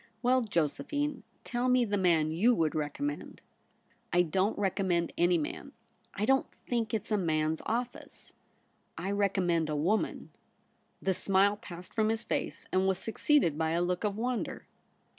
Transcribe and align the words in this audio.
'Well, 0.23 0.41
Josephine, 0.41 1.21
tell 1.43 1.69
me 1.69 1.85
the 1.85 1.95
man 1.95 2.31
you 2.31 2.55
would 2.55 2.73
recommend.'' 2.73 3.43
I 4.11 4.23
don't 4.23 4.57
recommend 4.57 5.13
any 5.15 5.37
man. 5.37 5.73
I 6.15 6.25
don't 6.25 6.49
think 6.67 6.91
it's 6.91 7.11
a 7.11 7.19
man's 7.19 7.61
office. 7.67 8.33
I 8.97 9.11
recommend 9.11 9.69
a 9.69 9.75
woman.' 9.75 10.31
The 11.03 11.13
smile 11.13 11.55
passed 11.55 11.93
from 11.93 12.09
his 12.09 12.23
face, 12.23 12.65
and 12.71 12.87
was 12.87 12.97
succeeded 12.97 13.59
by 13.59 13.73
a 13.73 13.81
look 13.83 14.03
of 14.03 14.17
wonder. 14.17 14.65